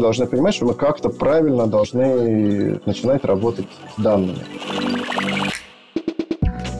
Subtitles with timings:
[0.00, 3.66] мы должны понимать, что мы как-то правильно должны начинать работать
[3.96, 4.38] с данными.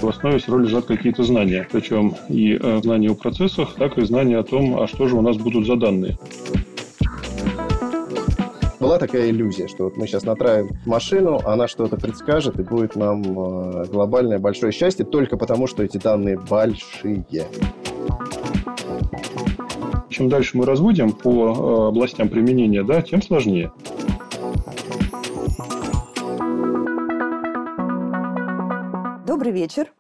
[0.01, 4.07] В основе все равно лежат какие-то знания, причем и э, знания о процессах, так и
[4.07, 6.19] знания о том, а что же у нас будут за данные
[8.91, 13.23] была такая иллюзия, что вот мы сейчас натравим машину, она что-то предскажет, и будет нам
[13.23, 17.25] э, глобальное большое счастье только потому, что эти данные большие.
[20.21, 23.73] Чем дальше мы разводим по э, областям применения, да, тем сложнее.
[29.27, 29.91] Добрый вечер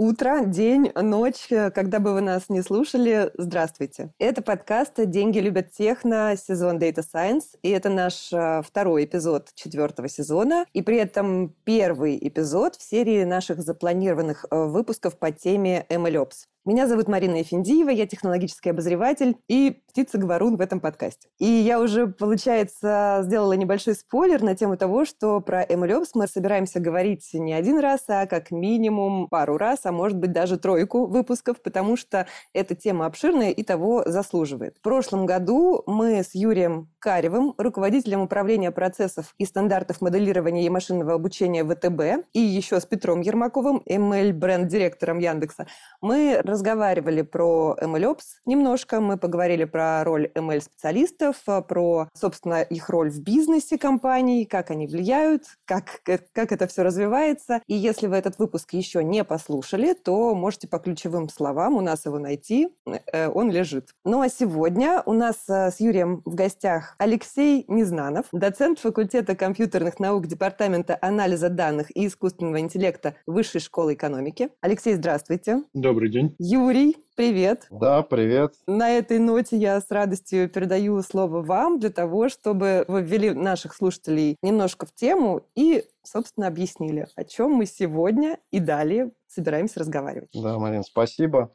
[0.00, 4.12] утро, день, ночь, когда бы вы нас не слушали, здравствуйте.
[4.18, 10.08] Это подкаст «Деньги любят техно», сезон Data Science, и это наш э, второй эпизод четвертого
[10.08, 16.46] сезона, и при этом первый эпизод в серии наших запланированных э, выпусков по теме MLOps.
[16.66, 21.28] Меня зовут Марина Ефиндиева, я технологический обозреватель и птица-говорун в этом подкасте.
[21.38, 26.80] И я уже, получается, сделала небольшой спойлер на тему того, что про MLOps мы собираемся
[26.80, 31.60] говорить не один раз, а как минимум пару раз, а может быть даже тройку выпусков,
[31.62, 34.76] потому что эта тема обширная и того заслуживает.
[34.78, 41.14] В прошлом году мы с Юрием Каревым, руководителем управления процессов и стандартов моделирования и машинного
[41.14, 45.66] обучения ВТБ, и еще с Петром Ермаковым, ML-бренд-директором Яндекса,
[46.00, 51.36] мы разговаривали про MLOps немножко, мы поговорили про роль ML-специалистов,
[51.68, 57.62] про, собственно, их роль в бизнесе компаний, как они влияют, как, как это все развивается.
[57.66, 62.06] И если вы этот выпуск еще не послушали, то можете по ключевым словам у нас
[62.06, 62.68] его найти,
[63.12, 63.90] э, он лежит.
[64.04, 69.98] Ну а сегодня у нас э, с Юрием в гостях Алексей Незнанов, доцент факультета компьютерных
[69.98, 74.50] наук Департамента анализа данных и искусственного интеллекта Высшей школы экономики.
[74.60, 75.62] Алексей, здравствуйте.
[75.74, 76.34] Добрый день.
[76.38, 77.66] Юрий, привет.
[77.70, 78.54] Да, привет.
[78.66, 83.74] На этой ноте я с радостью передаю слово вам для того, чтобы вы ввели наших
[83.74, 90.30] слушателей немножко в тему и, собственно, объяснили, о чем мы сегодня и далее собираемся разговаривать.
[90.32, 91.52] Да, Марин, спасибо.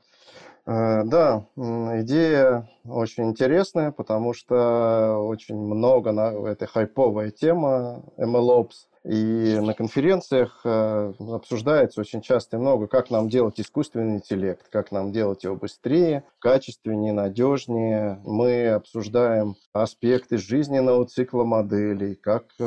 [0.67, 9.59] Э, да, идея очень интересная, потому что очень много на этой хайповая тема MLOps– и
[9.59, 15.11] на конференциях э, обсуждается очень часто и много, как нам делать искусственный интеллект, как нам
[15.11, 18.19] делать его быстрее, качественнее, надежнее.
[18.23, 22.63] Мы обсуждаем аспекты жизненного цикла моделей, как э,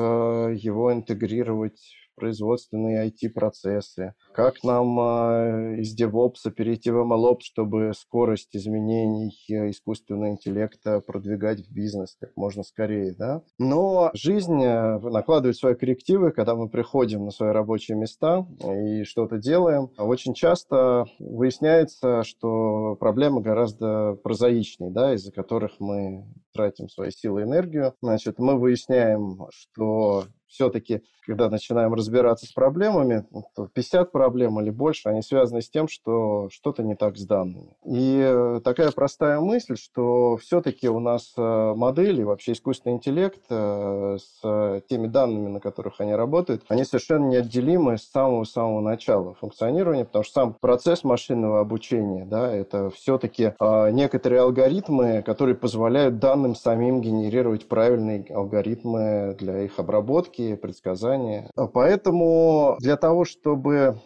[0.56, 1.80] его интегрировать
[2.18, 10.30] производственные IT-процессы, как нам э, из DevOps перейти в MLOps, чтобы скорость изменений э, искусственного
[10.30, 13.42] интеллекта продвигать в бизнес как можно скорее, да.
[13.58, 19.38] Но жизнь э, накладывает свои коррективы, когда мы приходим на свои рабочие места и что-то
[19.38, 19.90] делаем.
[19.96, 26.26] Очень часто выясняется, что проблемы гораздо прозаичнее, да, из-за которых мы
[26.58, 27.94] тратим свои силы и энергию.
[28.02, 33.26] Значит, мы выясняем, что все-таки, когда начинаем разбираться с проблемами,
[33.74, 37.76] 50 проблем или больше, они связаны с тем, что что-то не так с данными.
[37.84, 44.82] И такая простая мысль, что все-таки у нас э, модели, вообще искусственный интеллект э, с
[44.88, 50.32] теми данными, на которых они работают, они совершенно неотделимы с самого-самого начала функционирования, потому что
[50.32, 58.24] сам процесс машинного обучения, да, это все-таки некоторые алгоритмы, которые позволяют данным самим генерировать правильные
[58.30, 61.50] алгоритмы для их обработки, предсказания.
[61.56, 63.98] А поэтому для того, чтобы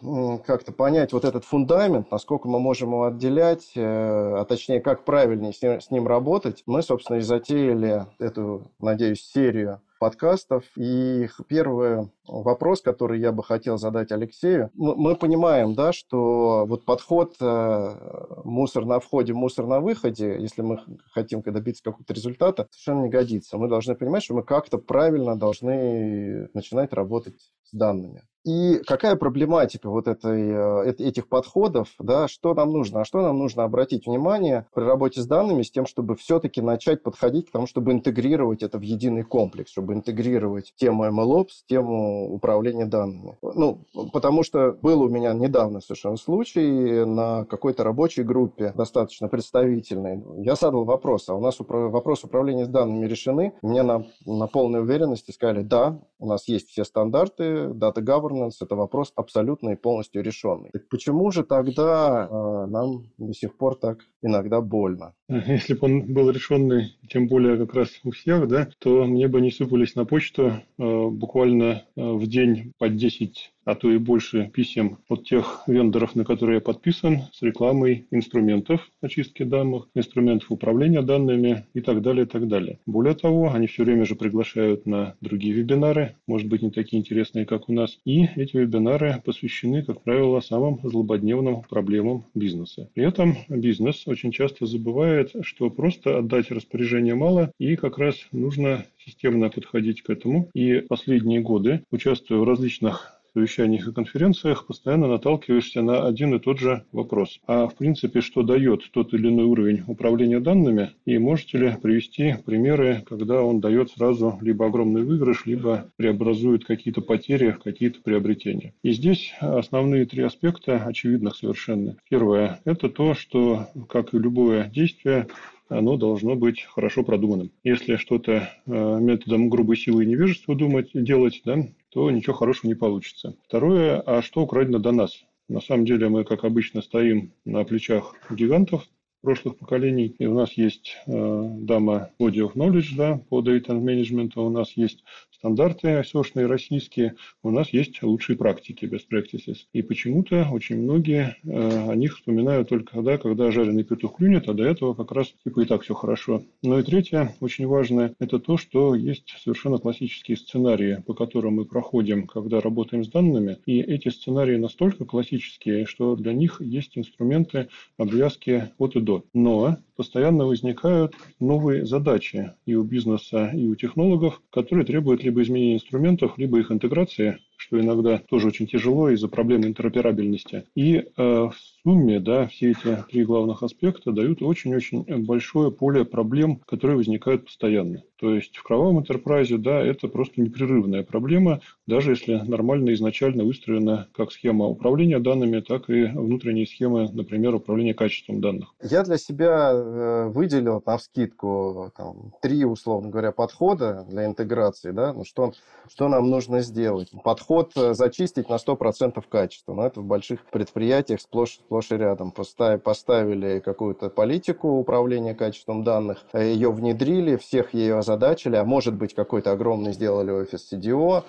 [0.46, 5.52] как-то понять вот этот фундамент, насколько мы можем его отделять, э, а точнее, как правильнее
[5.52, 10.64] с ним работать, мы, собственно, и затеяли эту, надеюсь, серию подкастов.
[10.76, 14.68] И первый вопрос, который я бы хотел задать Алексею.
[14.74, 20.80] Мы понимаем, да, что вот подход э, мусор на входе, мусор на выходе, если мы
[21.12, 23.58] хотим добиться какого-то результата, совершенно не годится.
[23.58, 28.24] Мы должны понимать, что мы как-то правильно должны начинать работать с данными.
[28.44, 33.02] И какая проблематика вот этой, э, этих подходов, да, что нам нужно?
[33.02, 37.02] А что нам нужно обратить внимание при работе с данными с тем, чтобы все-таки начать
[37.02, 42.86] подходить к тому, чтобы интегрировать это в единый комплекс, чтобы интегрировать тему MLOps, тему управления
[42.86, 43.38] данными.
[43.42, 50.22] Ну, потому что был у меня недавно совершенно случай на какой-то рабочей группе, достаточно представительной.
[50.44, 53.52] Я задал вопрос, а у нас упра- вопрос управления данными решены?
[53.62, 58.56] Мне на, на полной уверенности сказали, да, у нас есть все стандарты, data governance, governance–
[58.60, 60.70] это вопрос абсолютно и полностью решенный.
[60.72, 65.14] Так почему же тогда э, нам до сих пор так иногда больно.
[65.28, 69.40] Если бы он был решенный, тем более как раз у всех, да, то мне бы
[69.40, 74.50] не сыпались на почту э, буквально э, в день по 10 а то и больше
[74.52, 81.02] писем от тех вендоров, на которые я подписан, с рекламой инструментов очистки данных, инструментов управления
[81.02, 82.78] данными и так далее, и так далее.
[82.86, 87.46] Более того, они все время же приглашают на другие вебинары, может быть, не такие интересные,
[87.46, 87.98] как у нас.
[88.04, 92.88] И эти вебинары посвящены, как правило, самым злободневным проблемам бизнеса.
[92.94, 98.86] При этом бизнес очень часто забывает, что просто отдать распоряжение мало, и как раз нужно
[99.04, 100.48] системно подходить к этому.
[100.54, 106.58] И последние годы, участвуя в различных совещаниях и конференциях постоянно наталкиваешься на один и тот
[106.58, 107.40] же вопрос.
[107.46, 110.90] А в принципе, что дает тот или иной уровень управления данными?
[111.04, 117.00] И можете ли привести примеры, когда он дает сразу либо огромный выигрыш, либо преобразует какие-то
[117.00, 118.74] потери в какие-то приобретения?
[118.82, 121.96] И здесь основные три аспекта очевидных совершенно.
[122.08, 125.26] Первое– это то, что, как и любое действие,
[125.68, 127.50] оно должно быть хорошо продуманным.
[127.64, 132.74] Если что-то э, методом грубой силы и невежества думать, делать, да, то ничего хорошего не
[132.74, 133.36] получится.
[133.44, 135.24] Второе, а что украдено до нас?
[135.48, 138.84] На самом деле мы, как обычно, стоим на плечах гигантов
[139.22, 140.14] прошлых поколений.
[140.18, 144.72] И у нас есть э, дама Body of Knowledge да, по Data Management, у нас
[144.76, 145.02] есть
[145.42, 149.56] стандарты ISO-шные российские, у нас есть лучшие практики, best practices.
[149.72, 154.54] И почему-то очень многие э, о них вспоминают только тогда, когда жареный петух клюнет, а
[154.54, 156.44] до этого как раз типа и так все хорошо.
[156.62, 161.64] Ну и третье, очень важное, это то, что есть совершенно классические сценарии, по которым мы
[161.64, 163.58] проходим, когда работаем с данными.
[163.66, 167.68] И эти сценарии настолько классические, что для них есть инструменты
[167.98, 169.11] обвязки от и до.
[169.32, 175.74] Но постоянно возникают новые задачи и у бизнеса, и у технологов, которые требуют либо изменения
[175.74, 180.64] инструментов, либо их интеграции, что иногда тоже очень тяжело из-за проблемы интероперабельности.
[180.74, 186.56] И э, в сумме да, все эти три главных аспекта дают очень-очень большое поле проблем,
[186.66, 188.02] которые возникают постоянно.
[188.22, 194.06] То есть в кровавом интерпрайзе, да, это просто непрерывная проблема, даже если нормально изначально выстроена
[194.14, 198.68] как схема управления данными, так и внутренние схемы, например, управления качеством данных.
[198.80, 204.92] Я для себя э, выделил на вскидку там, три, условно говоря, подхода для интеграции.
[204.92, 205.12] Да?
[205.12, 205.52] Ну, что,
[205.88, 207.10] что нам нужно сделать?
[207.24, 209.74] Подход э, зачистить на 100% качества.
[209.74, 212.30] Но это в больших предприятиях сплошь, сплошь и рядом.
[212.30, 218.94] Поставили, поставили какую-то политику управления качеством данных, э, ее внедрили, всех ее озадачили, а может
[218.94, 221.24] быть какой-то огромный сделали офис CDO,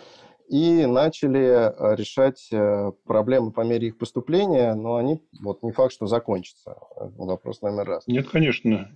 [0.49, 5.93] и начали э, решать э, проблемы по мере их поступления, но они вот не факт,
[5.93, 6.75] что закончатся.
[7.17, 8.07] Вопрос номер раз.
[8.07, 8.91] Нет, конечно.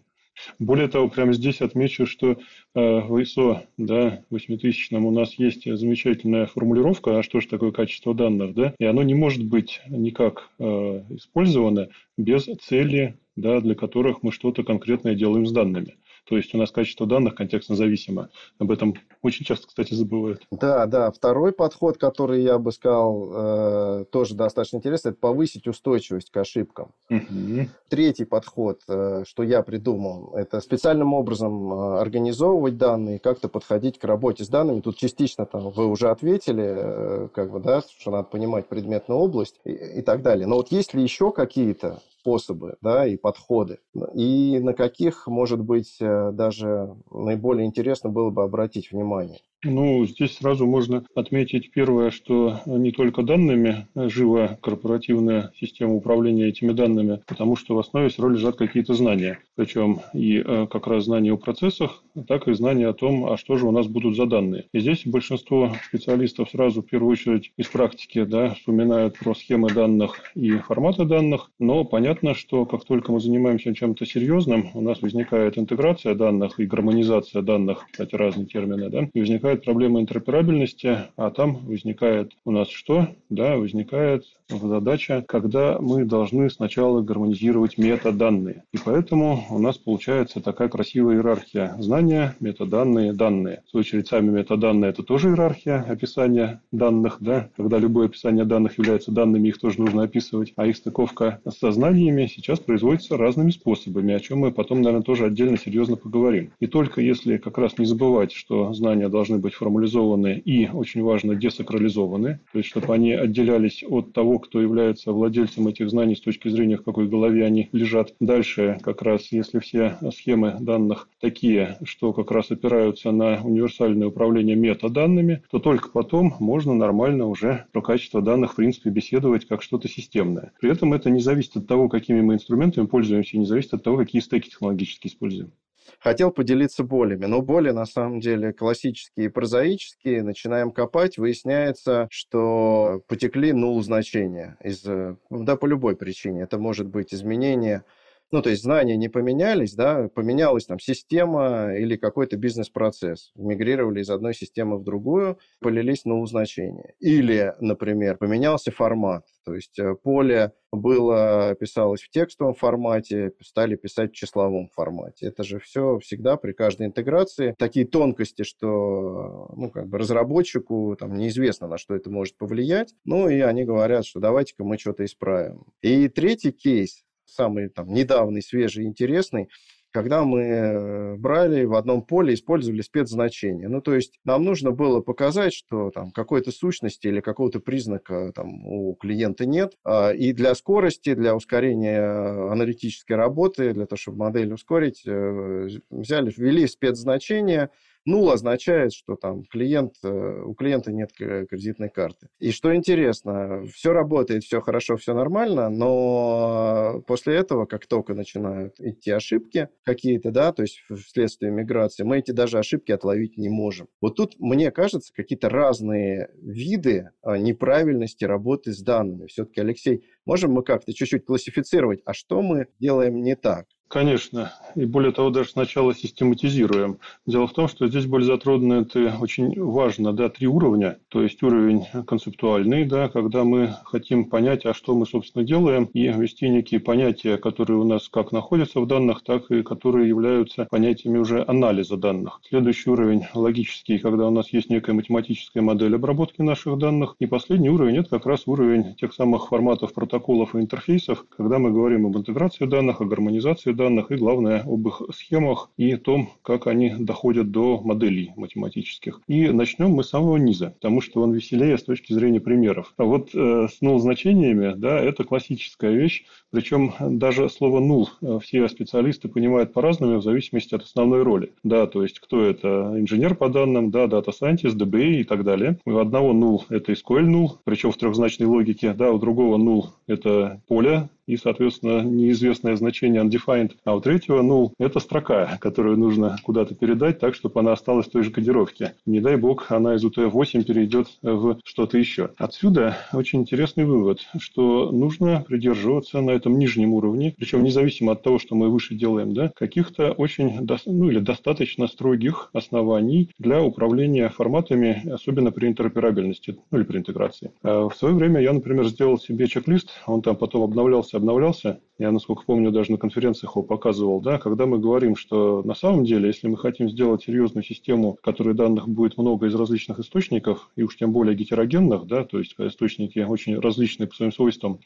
[0.59, 2.35] Более того, прямо здесь отмечу, что э,
[2.73, 8.53] в ISO да, 8000 у нас есть замечательная формулировка, а что же такое качество данных,
[8.53, 11.87] да, и оно не может быть никак использовано
[12.17, 15.95] без цели, да, для которых мы что-то конкретное делаем с данными.
[16.27, 18.29] То есть у нас качество данных контекстно зависимо.
[18.59, 20.43] Об этом очень часто, кстати, забывают.
[20.51, 21.11] Да, да.
[21.11, 26.91] Второй подход, который я бы сказал, э, тоже достаточно интересный, это повысить устойчивость к ошибкам.
[27.09, 27.67] Угу.
[27.89, 34.03] Третий подход, э, что я придумал, это специальным образом э, организовывать данные, как-то подходить к
[34.03, 34.81] работе с данными.
[34.81, 39.59] Тут частично там вы уже ответили, э, как бы, да, что надо понимать предметную область
[39.63, 40.45] и, и так далее.
[40.45, 43.79] Но вот есть ли еще какие-то способы да, и подходы.
[44.13, 49.39] И на каких, может быть, э, даже наиболее интересно было бы обратить внимание.
[49.63, 56.73] Ну, здесь сразу можно отметить первое, что не только данными жива корпоративная система управления этими
[56.73, 59.39] данными, потому что в основе все равно лежат какие-то знания.
[59.55, 63.57] Причем и э, как раз знания о процессах, так и знания о том, а что
[63.57, 64.65] же у нас будут за данные.
[64.73, 70.21] И здесь большинство специалистов сразу в первую очередь из практики да, вспоминают про схемы данных
[70.35, 75.57] и форматы данных, но понятно, что как только мы занимаемся чем-то серьезным, у нас возникает
[75.57, 81.31] интеграция данных и гармонизация данных, кстати, разные термины, да, и возникает возникает проблема интероперабельности, а
[81.31, 83.07] там возникает у нас что?
[83.29, 88.63] Да, возникает задача, когда мы должны сначала гармонизировать метаданные.
[88.73, 93.63] И поэтому у нас получается такая красивая иерархия знания, метаданные, данные.
[93.67, 98.77] В свою очередь, сами метаданные– это тоже иерархия описания данных, да, когда любое описание данных
[98.77, 104.13] является данными, их тоже нужно описывать, а их стыковка с знаниями сейчас производится разными способами,
[104.13, 106.51] о чем мы потом, наверное, тоже отдельно серьезно поговорим.
[106.59, 111.03] И только если как раз не забывать, что знания должны должны быть формализованы и, очень
[111.03, 116.21] важно, десакрализованы, то есть чтобы они отделялись от того, кто является владельцем этих знаний с
[116.21, 118.13] точки зрения, в какой голове они лежат.
[118.19, 124.55] Дальше, как раз, если все схемы данных такие, что как раз опираются на универсальное управление
[124.55, 129.87] метаданными, то только потом можно нормально уже про качество данных, в принципе, беседовать как что-то
[129.87, 130.51] системное.
[130.59, 133.97] При этом это не зависит от того, какими мы инструментами пользуемся, не зависит от того,
[133.97, 135.51] какие стеки технологически используем.
[135.99, 140.23] Хотел поделиться болями, но боли на самом деле классические и прозаические.
[140.23, 146.41] Начинаем копать, выясняется, что потекли нул значения из, да, по любой причине.
[146.41, 147.83] Это может быть изменение
[148.31, 153.31] ну, то есть знания не поменялись, да, поменялась там система или какой-то бизнес-процесс.
[153.35, 156.93] Мигрировали из одной системы в другую, полились на значения.
[156.99, 159.23] Или, например, поменялся формат.
[159.45, 165.27] То есть э, поле было, писалось в текстовом формате, стали писать в числовом формате.
[165.27, 167.55] Это же все всегда при каждой интеграции.
[167.57, 172.93] Такие тонкости, что ну, как бы разработчику там, неизвестно, на что это может повлиять.
[173.05, 175.63] Ну и они говорят, что давайте-ка мы что-то исправим.
[175.81, 177.05] И третий кейс,
[177.37, 179.49] самый там недавний, свежий, интересный,
[179.91, 183.67] когда мы э, брали в одном поле, использовали спецзначения.
[183.67, 188.65] Ну, то есть нам нужно было показать, что там какой-то сущности или какого-то признака там
[188.67, 189.73] у клиента нет.
[189.83, 196.33] А, и для скорости, для ускорения аналитической работы, для того, чтобы модель ускорить, э, взяли,
[196.35, 197.71] ввели спецзначения,
[198.07, 202.29] Нул означает, что там клиент, э, у клиента нет кредитной карты.
[202.39, 208.79] И что интересно, все работает, все хорошо, все нормально, но после этого, как только начинают
[208.79, 213.89] идти ошибки какие-то, да, то есть вследствие миграции, мы эти даже ошибки отловить не можем.
[213.99, 219.27] Вот тут, мне кажется, какие-то разные виды а, неправильности работы с данными.
[219.27, 223.67] Все-таки, Алексей, можем мы как-то чуть-чуть классифицировать, а что мы делаем не так?
[223.87, 224.51] Конечно.
[224.75, 226.99] И более того, даже сначала систематизируем.
[227.25, 230.97] Дело в том, что здесь более затронуто это очень важно, да, три уровня.
[231.07, 236.09] То есть уровень концептуальный, да, когда мы хотим понять, а что мы, собственно, делаем, и
[236.09, 241.17] ввести некие понятия, которые у нас как находятся в данных, так и которые являются понятиями
[241.17, 242.41] уже анализа данных.
[242.47, 247.15] Следующий уровень логический, когда у нас есть некая математическая модель обработки наших данных.
[247.19, 251.71] И последний уровень– это как раз уровень тех самых форматов протоколов и интерфейсов, когда мы
[251.71, 256.67] говорим об интеграции данных, о гармонизации данных и, главное, об их схемах и том, как
[256.67, 259.21] они доходят до моделей математических.
[259.27, 262.93] И начнем мы с самого низа, потому что он веселее с точки зрения примеров.
[262.97, 268.39] А вот э, с null значениями, да, это классическая вещь, причем даже слово null э,
[268.41, 271.51] все специалисты понимают по-разному в зависимости от основной роли.
[271.63, 272.93] Да, то есть кто это?
[272.95, 275.79] Инженер по данным, да, data scientist, DBA и так далее.
[275.85, 280.61] У одного null это SQL null, причем в трехзначной логике, да, у другого null это
[280.67, 283.73] поле и, соответственно, неизвестное значение undefined.
[283.83, 288.11] А у третьего null– это строка, которую нужно куда-то передать так, чтобы она осталась в
[288.11, 288.95] той же кодировке.
[289.05, 292.31] Не дай бог, она из UTF-8 перейдет в что-то еще.
[292.37, 298.39] Отсюда очень интересный вывод, что нужно придерживаться на этом нижнем уровне, причем независимо от того,
[298.39, 305.09] что мы выше делаем, да, каких-то очень, ну или достаточно строгих оснований для управления форматами,
[305.11, 307.51] особенно при интероперабельности, ну или при интеграции.
[307.63, 311.79] А в свое время я, например, сделал себе чек-лист, он там потом обновлялся обновлялся.
[311.99, 316.05] Я, насколько помню, даже на конференциях его показывал, да, когда мы говорим, что на самом
[316.05, 320.69] деле, если мы хотим сделать серьезную систему, в которой данных будет много из различных источников,
[320.75, 324.79] и уж тем более гетерогенных, да, то есть источники очень различные по своим свойствам,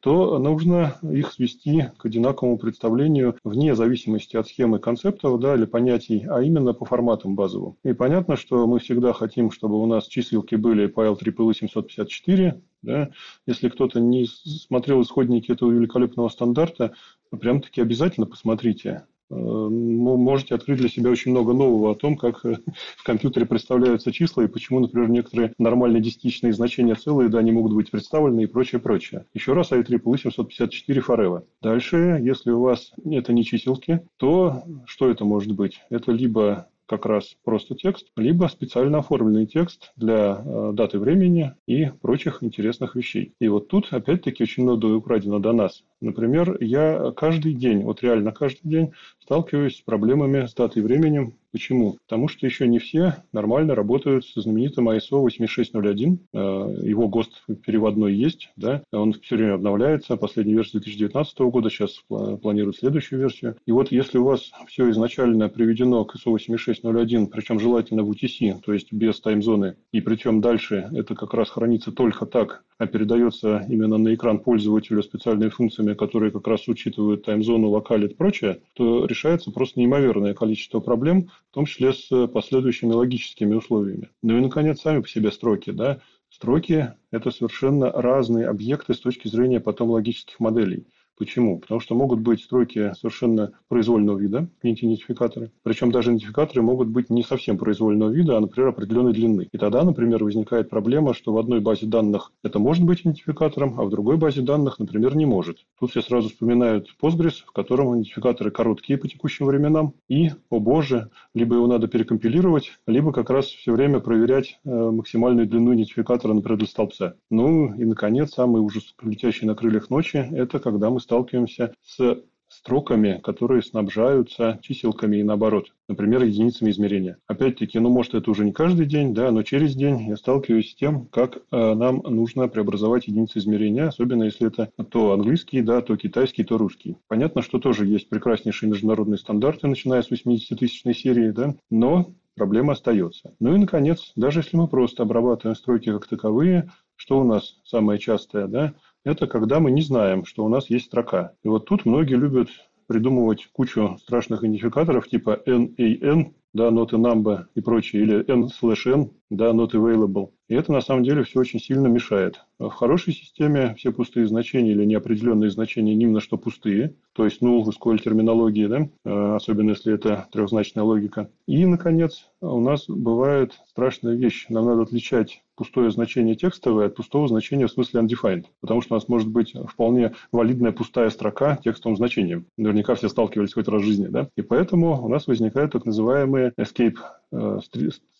[0.00, 6.26] то нужно их свести к одинаковому представлению вне зависимости от схемы концептов да, или понятий,
[6.28, 7.76] а именно по форматам базовым.
[7.84, 13.10] И понятно, что мы всегда хотим, чтобы у нас числилки были по LEEE 754, да?
[13.46, 16.94] Если кто-то не смотрел исходники этого великолепного стандарта,
[17.30, 19.06] прям таки обязательно посмотрите.
[19.30, 22.58] Э, можете открыть для себя очень много нового о том, как э,
[22.96, 27.74] в компьютере представляются числа и почему, например, некоторые нормальные десятичные значения целые, да, не могут
[27.74, 29.26] быть представлены и прочее, прочее.
[29.34, 31.44] Еще раз IEEE 754 Forever.
[31.62, 35.80] Дальше, если у вас это не чиселки, то что это может быть?
[35.90, 41.86] Это либо как раз просто текст, либо специально оформленный текст для э, даты времени и
[41.86, 43.34] прочих интересных вещей.
[43.40, 45.84] И вот тут, опять-таки, очень много украдено до нас.
[46.00, 51.96] Например, я каждый день, вот реально каждый день сталкиваюсь с проблемами с датой временем Почему?
[52.06, 56.18] Потому что еще не все нормально работают с знаменитым ISO 8601.
[56.34, 56.38] Э,
[56.82, 60.18] его ГОСТ переводной есть, да, он все время обновляется.
[60.18, 63.56] Последняя версия 2019 года, сейчас планируют следующую версию.
[63.64, 68.60] И вот если у вас все изначально приведено к ISO 8601, причем желательно в UTC,
[68.62, 73.64] то есть без таймзоны, и причем дальше это как раз хранится только так, а передается
[73.68, 79.06] именно на экран пользователю специальными функциями, которые как раз учитывают таймзону, локалит и прочее, то
[79.06, 84.10] решается просто неимоверное количество проблем, в том числе с последующими логическими условиями.
[84.22, 85.70] Ну и, наконец, сами по себе строки.
[85.70, 86.00] Да?
[86.28, 90.86] Строки– это совершенно разные объекты с точки зрения потом логических моделей.
[91.18, 91.58] Почему?
[91.58, 95.50] Потому что могут быть стройки совершенно произвольного вида, идентификаторы.
[95.62, 99.48] Причем даже идентификаторы могут быть не совсем произвольного вида, а, например, определенной длины.
[99.50, 103.84] И тогда, например, возникает проблема, что в одной базе данных это может быть идентификатором, а
[103.84, 105.58] в другой базе данных, например, не может.
[105.80, 109.94] Тут все сразу вспоминают Postgres, в котором идентификаторы короткие по текущим временам.
[110.08, 115.46] И, о боже, либо его надо перекомпилировать, либо как раз все время проверять э, максимальную
[115.46, 117.16] длину идентификатора, например, для столбца.
[117.30, 123.20] Ну и, наконец, самый ужас, летящий на крыльях ночи, это когда мы сталкиваемся с строками,
[123.22, 127.18] которые снабжаются чиселками и наоборот, например, единицами измерения.
[127.26, 130.74] Опять-таки, ну, может, это уже не каждый день, да, но через день я сталкиваюсь с
[130.74, 135.96] тем, как э, нам нужно преобразовать единицы измерения, особенно если это то английский, да, то
[135.96, 136.96] китайский, то русский.
[137.08, 143.34] Понятно, что тоже есть прекраснейшие международные стандарты, начиная с 80-тысячной серии, да, но проблема остается.
[143.40, 147.98] Ну и, наконец, даже если мы просто обрабатываем стройки как таковые, что у нас самое
[147.98, 148.74] частое, да,
[149.06, 151.32] это когда мы не знаем, что у нас есть строка.
[151.44, 152.48] И вот тут многие любят
[152.88, 158.92] придумывать кучу страшных идентификаторов типа NAN, да, not a number и прочее, или N slash
[158.92, 160.30] N, да, not available.
[160.48, 162.40] И это на самом деле все очень сильно мешает.
[162.58, 167.62] В хорошей системе все пустые значения или неопределенные значения именно что пустые, то есть null
[167.62, 171.30] в SQL терминологии, да, э, особенно если это трехзначная логика.
[171.46, 174.46] И, наконец, у нас бывает страшная вещь.
[174.48, 178.44] Нам надо отличать пустое значение текстовое от пустого значения в смысле undefined.
[178.60, 182.46] Потому что у нас может быть вполне валидная пустая строка текстовым значением.
[182.56, 184.06] Наверняка все сталкивались хоть раз в жизни.
[184.06, 184.28] Да?
[184.36, 186.96] И поэтому у нас возникают так называемые escape
[187.32, 187.58] э,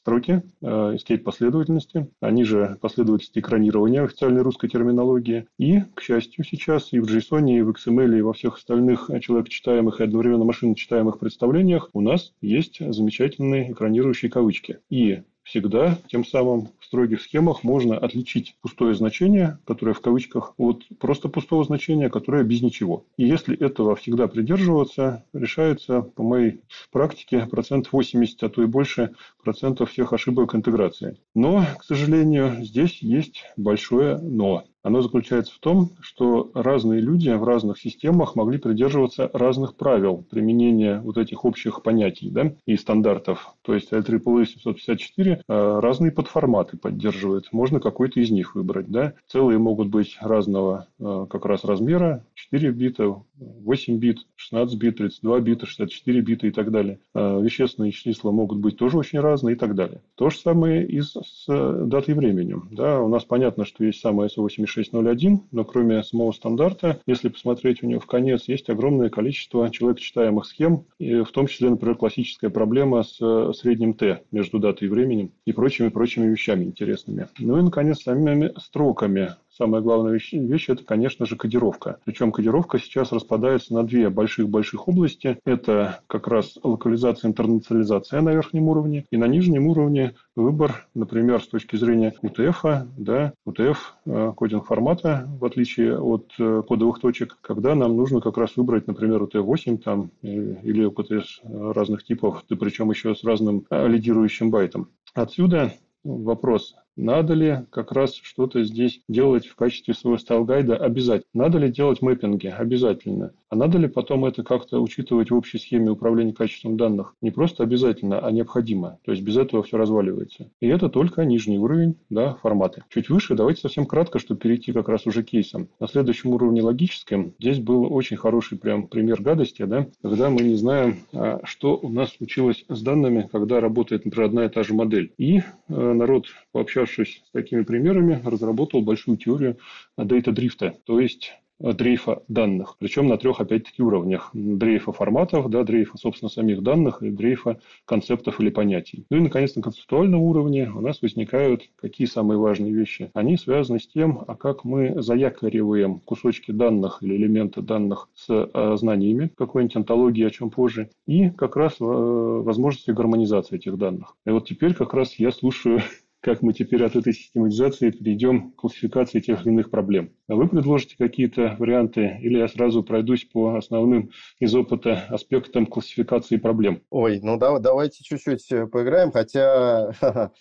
[0.00, 2.08] строки, э, escape последовательности.
[2.20, 5.46] Они же последовательности экранирования официальной русской терминологии.
[5.58, 10.00] И, к счастью, сейчас и в JSON, и в XML, и во всех остальных человекочитаемых
[10.00, 14.78] и одновременно машиночитаемых представлениях у нас есть замечательные экранирующие кавычки.
[14.90, 20.82] И всегда тем самым в строгих схемах можно отличить пустое значение, которое в кавычках, от
[20.98, 23.04] просто пустого значения, которое без ничего.
[23.16, 26.60] И если этого всегда придерживаться, решается, по моей
[26.90, 31.16] практике, процент 80, а то и больше процентов всех ошибок интеграции.
[31.34, 34.64] Но, к сожалению, здесь есть большое «но».
[34.86, 41.00] Оно заключается в том, что разные люди в разных системах могли придерживаться разных правил применения
[41.00, 43.52] вот этих общих понятий да, и стандартов.
[43.62, 47.48] То есть IEEE 754 э, разные подформаты поддерживает.
[47.50, 48.86] Можно какой-то из них выбрать.
[48.86, 49.14] Да.
[49.26, 52.24] Целые могут быть разного э, как раз размера.
[52.34, 57.00] 4 бита, 8 бит, 16 бит, 32 бита, 64 бита и так далее.
[57.14, 60.00] Э, вещественные числа могут быть тоже очень разные и так далее.
[60.14, 62.68] То же самое и с, с датой и временем.
[62.70, 63.00] Да.
[63.00, 67.82] У нас понятно, что есть самая ISO 86 601, но кроме самого стандарта, если посмотреть
[67.82, 72.50] у него в конец, есть огромное количество человекочитаемых схем, и в том числе, например, классическая
[72.50, 77.28] проблема с э, средним Т между датой и временем и прочими-прочими вещами интересными.
[77.38, 81.98] Ну и, наконец, самими строками Самая главная вещь, вещь– это, конечно же, кодировка.
[82.04, 85.38] Причем кодировка сейчас распадается на две больших-больших области.
[85.46, 89.06] Это как раз локализация, интернационализация на верхнем уровне.
[89.10, 95.26] И на нижнем уровне выбор, например, с точки зрения UTF, да, UTF э, coding формата,
[95.40, 100.10] в отличие от э, кодовых точек, когда нам нужно как раз выбрать, например, UTF-8 там,
[100.22, 104.90] э, или UTF разных типов, да причем еще с разным лидирующим байтом.
[105.14, 105.72] Отсюда
[106.04, 111.28] вопрос, надо ли как раз что-то здесь делать в качестве своего стайл-гайда обязательно?
[111.34, 112.46] Надо ли делать мэппинги?
[112.46, 113.32] Обязательно.
[113.48, 117.14] А надо ли потом это как-то учитывать в общей схеме управления качеством данных?
[117.20, 118.98] Не просто обязательно, а необходимо.
[119.04, 120.50] То есть без этого все разваливается.
[120.60, 122.82] И это только нижний уровень да, форматы.
[122.88, 125.68] Чуть выше давайте совсем кратко, чтобы перейти как раз уже к кейсам.
[125.78, 130.56] На следующем уровне логическом здесь был очень хороший прям пример гадости, да, когда мы не
[130.56, 134.74] знаем, а, что у нас случилось с данными, когда работает, например, одна и та же
[134.74, 135.12] модель.
[135.18, 139.58] И э, народ, пообщавшись пообщавшись с такими примерами, разработал большую теорию
[139.96, 142.76] дейта-дрифта, то есть дрейфа данных.
[142.78, 144.30] Причем на трех, опять-таки, уровнях.
[144.32, 149.06] Дрейфа форматов, да, дрейфа, собственно, самих данных и дрейфа концептов или понятий.
[149.10, 153.10] Ну и, наконец, на концептуальном уровне у нас возникают какие самые важные вещи.
[153.14, 158.76] Они связаны с тем, а как мы заякориваем кусочки данных или элементы данных с э,
[158.76, 164.14] знаниями, какой-нибудь антологии, о чем позже, и как раз э, возможности гармонизации этих данных.
[164.26, 165.80] И вот теперь как раз я слушаю
[166.26, 170.10] как мы теперь от этой систематизации перейдем к классификации тех или иных проблем.
[170.26, 174.10] А вы предложите какие-то варианты, или я сразу пройдусь по основным
[174.40, 176.82] из опыта аспектам классификации проблем?
[176.90, 179.92] Ой, ну да, давайте чуть-чуть э, поиграем, хотя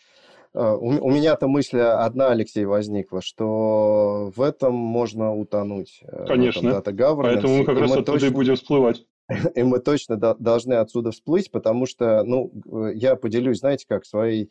[0.55, 6.01] э, у, меня-то мысль одна, Алексей, возникла, что в этом можно утонуть.
[6.25, 6.81] Конечно.
[7.27, 8.25] Поэтому мы как раз оттуда точно...
[8.25, 9.05] и будем всплывать.
[9.55, 12.51] и мы точно должны отсюда всплыть, потому что, ну,
[12.91, 14.49] я поделюсь, знаете, как своей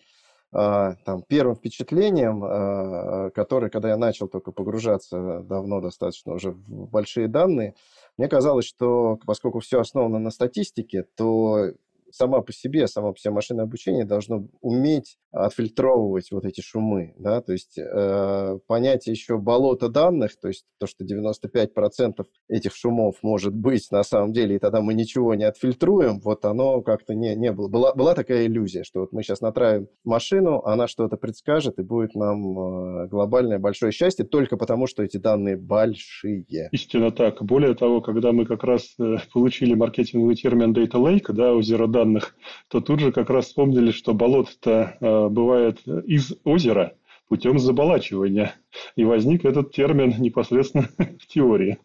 [0.54, 7.26] там, первым впечатлением, а, которое, когда я начал только погружаться давно достаточно уже в большие
[7.26, 7.74] данные,
[8.16, 11.72] мне казалось, что поскольку все основано на статистике, то
[12.14, 17.40] сама по себе, само по себе машинное обучение должно уметь отфильтровывать вот эти шумы, да,
[17.40, 23.54] то есть э, понятие еще болота данных, то есть то, что 95% этих шумов может
[23.54, 27.50] быть на самом деле, и тогда мы ничего не отфильтруем, вот оно как-то не, не
[27.50, 27.68] было.
[27.68, 32.14] Была, была такая иллюзия, что вот мы сейчас натравим машину, она что-то предскажет, и будет
[32.14, 36.68] нам э, глобальное большое счастье только потому, что эти данные большие.
[36.70, 37.42] Истинно так.
[37.42, 42.36] Более того, когда мы как раз э, получили маркетинговый термин Data Lake, да, озеро данных,
[42.68, 46.94] то тут же как раз вспомнили, что болото-то э, бывает из озера
[47.28, 48.54] путем заболачивания.
[48.96, 51.78] И возник этот термин непосредственно в теории.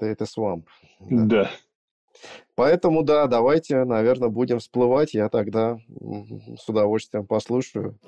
[0.00, 0.64] Data swamp.
[1.00, 1.24] Да.
[1.24, 1.50] да.
[2.54, 5.12] Поэтому, да, давайте, наверное, будем всплывать.
[5.12, 5.78] Я тогда
[6.58, 7.98] с удовольствием послушаю.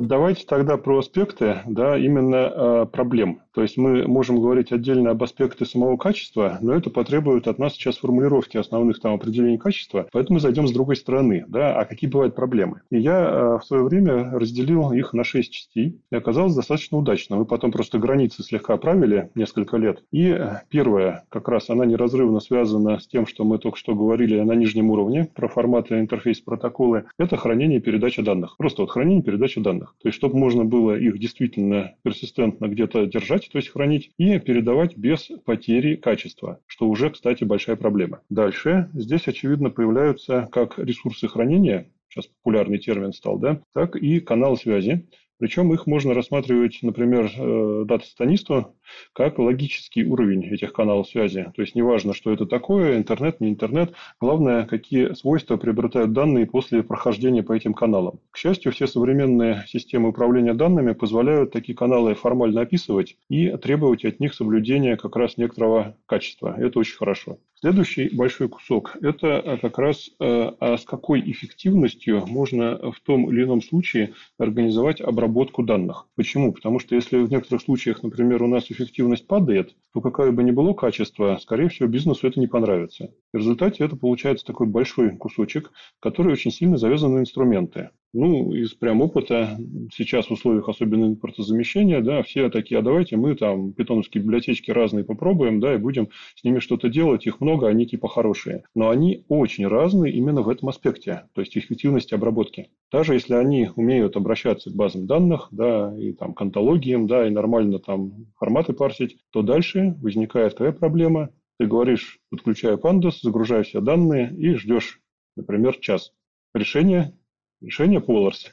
[0.00, 3.42] Давайте тогда про аспекты, да, именно э, проблем.
[3.52, 7.74] То есть мы можем говорить отдельно об аспекте самого качества, но это потребует от нас
[7.74, 10.06] сейчас формулировки основных там определений качества.
[10.10, 12.80] Поэтому зайдем с другой стороны, да, а какие бывают проблемы.
[12.90, 17.36] И я э, в свое время разделил их на шесть частей, и оказалось достаточно удачно.
[17.36, 20.02] Мы потом просто границы слегка правили несколько лет.
[20.12, 24.40] И э, первое, как раз она неразрывно связана с тем, что мы только что говорили
[24.40, 28.56] на нижнем уровне про форматы интерфейс протоколы, это хранение и передача данных.
[28.56, 29.96] Просто вот хранение и передача данных данных.
[30.00, 34.96] То есть, чтобы можно было их действительно персистентно где-то держать, то есть хранить, и передавать
[34.96, 38.20] без потери качества, что уже, кстати, большая проблема.
[38.28, 44.56] Дальше здесь, очевидно, появляются как ресурсы хранения, сейчас популярный термин стал, да, так и каналы
[44.56, 45.06] связи.
[45.40, 48.76] Причем их можно рассматривать, например, э, дата-станисту
[49.14, 51.50] как логический уровень этих каналов связи.
[51.56, 53.94] То есть неважно, что это такое, интернет, не интернет.
[54.20, 58.20] Главное, какие свойства приобретают данные после прохождения по этим каналам.
[58.30, 64.20] К счастью, все современные системы управления данными позволяют такие каналы формально описывать и требовать от
[64.20, 66.54] них соблюдения как раз некоторого качества.
[66.58, 67.38] Это очень хорошо.
[67.62, 73.30] Следующий большой кусок– это э, как раз э, а с какой эффективностью можно в том
[73.30, 76.06] или ином случае организовать обработку данных.
[76.16, 76.54] Почему?
[76.54, 80.52] Потому что если в некоторых случаях, например, у нас эффективность падает, то какое бы ни
[80.52, 83.12] было качество, скорее всего, бизнесу это не понравится.
[83.32, 87.90] В результате это получается такой большой кусочек, который очень сильно завязан на инструменты.
[88.12, 89.56] Ну, из прям опыта,
[89.94, 95.04] сейчас в условиях особенно импортозамещения, да, все такие, а давайте мы там питоновские библиотечки разные
[95.04, 98.64] попробуем, да, и будем с ними что-то делать, их много, они типа хорошие.
[98.74, 102.70] Но они очень разные именно в этом аспекте, то есть эффективности обработки.
[102.90, 107.30] Даже если они умеют обращаться к базам данных, да, и там к антологиям, да, и
[107.30, 111.30] нормально там форматы парсить, то дальше возникает какая проблема?
[111.60, 114.98] Ты говоришь, подключаю Pandas, загружаю все данные и ждешь,
[115.36, 116.14] например, час.
[116.54, 117.14] Решение
[117.60, 118.48] решение Polars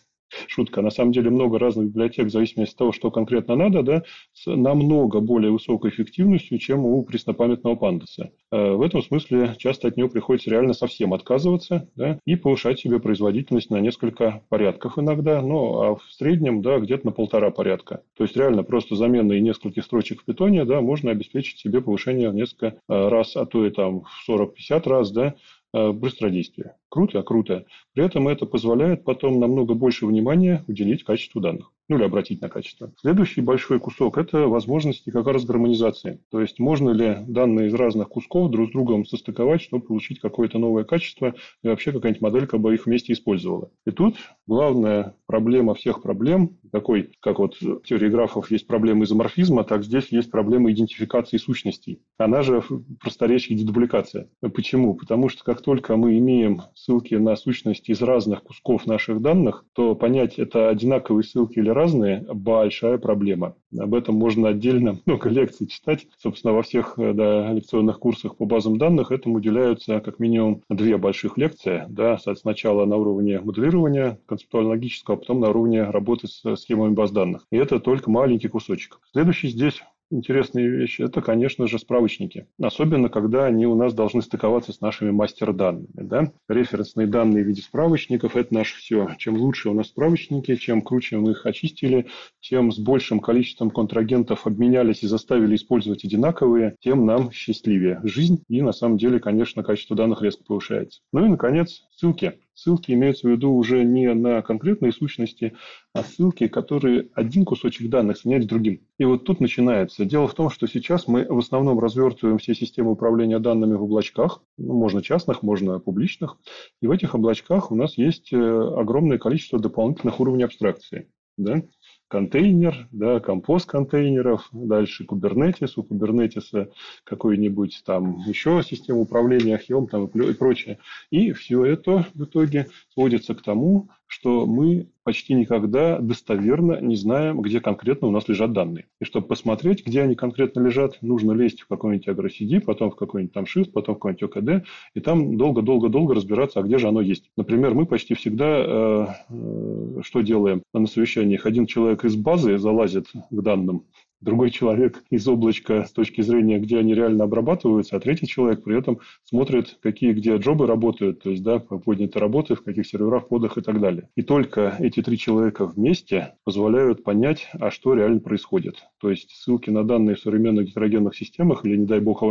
[0.48, 0.82] шутка.
[0.82, 4.46] На самом деле много разных библиотек в зависимости от того, что конкретно надо, да, с
[4.48, 8.32] намного более высокой эффективностью, чем у преснопамятного пандаса.
[8.52, 13.00] Э, в этом смысле часто от него приходится реально совсем отказываться да, и повышать себе
[13.00, 18.02] производительность на несколько порядков иногда, ну, а в среднем да, где-то на полтора порядка.
[18.16, 22.36] То есть реально просто заменой нескольких строчек в питоне да, можно обеспечить себе повышение в
[22.36, 25.36] несколько э, раз, а то и там в 40-50 раз да,
[25.74, 26.76] э, быстродействия.
[26.90, 27.66] Круто, круто.
[27.98, 31.72] При этом это позволяет потом намного больше внимания уделить качеству данных.
[31.90, 32.92] Ну, или обратить на качество.
[33.00, 36.20] Следующий большой кусок– это возможности как раз гармонизации.
[36.30, 40.60] То есть, можно ли данные из разных кусков друг с другом состыковать, чтобы получить какое-то
[40.60, 41.34] новое качество,
[41.64, 43.72] и вообще какая-нибудь моделька бы их вместе использовала.
[43.86, 49.64] И тут главная проблема всех проблем, такой, как вот в теории графов есть проблема изоморфизма,
[49.64, 52.02] так здесь есть проблема идентификации сущностей.
[52.18, 54.30] Она же в просторечии дедубликация.
[54.42, 54.94] Почему?
[54.96, 59.96] Потому что как только мы имеем ссылки на сущности из разных кусков наших данных, то
[59.96, 63.56] понять, это одинаковые ссылки или разные, большая проблема.
[63.78, 66.08] Об этом можно отдельно много лекций читать.
[66.18, 71.38] Собственно, во всех да, лекционных курсах по базам данных этому уделяются как минимум две больших
[71.38, 71.86] лекции.
[71.90, 77.46] Да, сначала на уровне моделирования концептуально-логического, а потом на уровне работы с схемами баз данных.
[77.52, 79.00] И это только маленький кусочек.
[79.12, 82.48] Следующий здесь интересные вещи, это, конечно же, справочники.
[82.62, 85.88] Особенно, когда они у нас должны стыковаться с нашими мастер-данными.
[85.94, 86.32] Да?
[86.48, 89.10] Референсные данные в виде справочников– это наше все.
[89.18, 92.08] Чем лучше у нас справочники, чем круче мы их очистили,
[92.40, 98.44] тем с большим количеством контрагентов обменялись и заставили использовать одинаковые, тем нам счастливее жизнь.
[98.48, 101.02] И, на самом деле, конечно, качество данных резко повышается.
[101.12, 102.40] Ну и, наконец, ссылки.
[102.54, 105.56] ссылки имеются в виду уже не на конкретные сущности,
[105.94, 108.82] а ссылки, которые один кусочек данных соединяют с другим.
[108.98, 110.06] И вот тут начинается.
[110.06, 114.44] Дело в том, что сейчас мы в основном развертываем все системы управления данными в облачках,
[114.58, 116.38] ну, можно частных, можно публичных.
[116.82, 121.10] И в этих облачках у нас есть э, огромное количество дополнительных уровней абстракции.
[121.38, 121.62] Да?
[122.08, 126.72] Контейнер, да, компост контейнеров, дальше Kubernetes, у Kubernetes
[127.04, 130.80] какой-нибудь там еще система управления Архивом там и прочее.
[131.10, 137.42] И все это в итоге сводится к тому, что мы почти никогда достоверно не знаем,
[137.42, 138.86] где конкретно у нас лежат данные.
[139.00, 143.34] И чтобы посмотреть, где они конкретно лежат, нужно лезть в какой-нибудь AgroCD, потом в какой-нибудь
[143.34, 144.64] там Shift, потом в какой-нибудь OKD,
[144.96, 147.30] и там долго-долго-долго разбираться, а где же оно есть.
[147.38, 151.46] Например, мы почти всегда э, э, что делаем на совещаниях?
[151.46, 153.86] Один человек из базы залазит к данным,
[154.28, 158.78] другой человек из облачка с точки зрения, где они реально обрабатываются, а третий человек при
[158.78, 163.58] этом смотрит, какие где джобы работают, то есть, да, подняты работы, в каких серверах, подах
[163.58, 164.10] и так далее.
[164.16, 168.84] И только эти три человека вместе позволяют понять, а что реально происходит.
[169.00, 172.28] То есть, ссылки на данные в современных гетерогенных системах или, не дай бог, э,